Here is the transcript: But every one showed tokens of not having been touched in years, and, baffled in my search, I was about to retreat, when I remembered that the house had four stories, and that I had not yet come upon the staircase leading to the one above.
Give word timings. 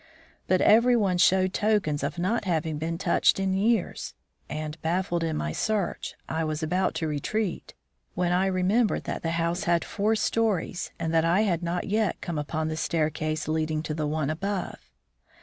But 0.47 0.61
every 0.61 0.95
one 0.95 1.19
showed 1.19 1.53
tokens 1.53 2.01
of 2.01 2.17
not 2.17 2.45
having 2.45 2.79
been 2.79 2.97
touched 2.97 3.39
in 3.39 3.53
years, 3.53 4.15
and, 4.49 4.81
baffled 4.81 5.23
in 5.23 5.37
my 5.37 5.51
search, 5.51 6.15
I 6.27 6.43
was 6.43 6.63
about 6.63 6.95
to 6.95 7.07
retreat, 7.07 7.75
when 8.15 8.31
I 8.31 8.47
remembered 8.47 9.03
that 9.03 9.21
the 9.21 9.33
house 9.37 9.65
had 9.65 9.85
four 9.85 10.15
stories, 10.15 10.89
and 10.97 11.13
that 11.13 11.23
I 11.23 11.41
had 11.41 11.61
not 11.61 11.83
yet 11.85 12.19
come 12.19 12.39
upon 12.39 12.67
the 12.67 12.77
staircase 12.77 13.47
leading 13.47 13.83
to 13.83 13.93
the 13.93 14.07
one 14.07 14.31
above. 14.31 14.79